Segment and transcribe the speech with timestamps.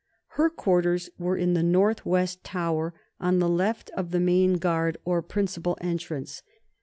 [0.29, 4.97] Her quarters were in the north west tower, on the left of the Main Guard
[5.05, 6.41] (or principal entrance).